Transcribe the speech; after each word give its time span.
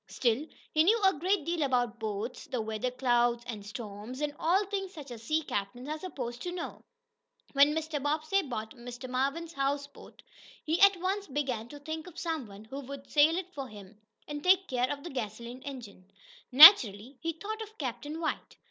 Still, 0.07 0.47
he 0.71 0.83
knew 0.83 0.99
a 1.05 1.13
great 1.13 1.45
deal 1.45 1.61
about 1.61 1.99
boats, 1.99 2.45
the 2.47 2.59
weather 2.59 2.89
clouds 2.89 3.43
and 3.45 3.63
storms, 3.63 4.19
and 4.19 4.33
all 4.39 4.65
things 4.65 4.95
such 4.95 5.11
as 5.11 5.21
sea 5.21 5.43
captains 5.43 5.87
are 5.87 5.99
supposed 5.99 6.41
to 6.41 6.51
know. 6.51 6.81
When 7.53 7.75
Mr. 7.75 8.01
Bobbsey 8.01 8.41
bought 8.41 8.71
Mr. 8.75 9.07
Marvin's 9.07 9.53
houseboat, 9.53 10.23
he 10.63 10.81
at 10.81 10.97
once 10.99 11.27
began 11.27 11.67
to 11.67 11.77
think 11.77 12.07
of 12.07 12.17
some 12.17 12.47
one 12.47 12.65
who 12.65 12.81
could 12.87 13.11
sail 13.11 13.37
it 13.37 13.53
for 13.53 13.67
him, 13.67 13.99
and 14.27 14.43
take 14.43 14.67
care 14.67 14.91
of 14.91 15.03
the 15.03 15.11
gasoline 15.11 15.61
engine. 15.61 16.09
Naturally, 16.51 17.19
he 17.21 17.33
thought 17.33 17.61
of 17.61 17.77
Captain 17.77 18.19
White. 18.19 18.57